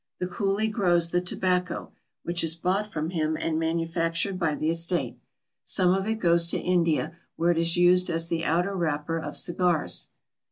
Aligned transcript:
The 0.19 0.25
coolie 0.25 0.71
grows 0.71 1.09
the 1.11 1.21
tobacco, 1.21 1.91
which 2.23 2.43
is 2.43 2.55
bought 2.55 2.91
from 2.91 3.11
him 3.11 3.37
and 3.39 3.59
manufactured 3.59 4.39
by 4.39 4.55
the 4.55 4.67
estate. 4.71 5.19
Some 5.63 5.93
of 5.93 6.07
it 6.07 6.15
goes 6.15 6.47
to 6.47 6.59
India, 6.59 7.17
where 7.35 7.51
it 7.51 7.57
is 7.59 7.77
used 7.77 8.09
as 8.09 8.27
the 8.27 8.43
outer 8.43 8.73
wrapper 8.75 9.19
of 9.19 9.37
cigars. 9.37 10.07